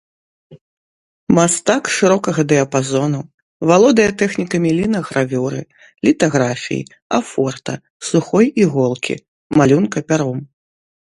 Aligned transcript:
Мастак 1.37 1.83
шырокага 1.95 2.43
дыяпазону, 2.51 3.19
валодае 3.71 4.07
тэхнікамі 4.21 4.69
лінагравюры, 4.79 5.61
літаграфіі, 6.09 6.83
афорта, 7.21 7.73
сухой 8.11 8.45
іголкі, 8.63 9.21
малюнка 9.61 9.99
пяром. 10.13 10.39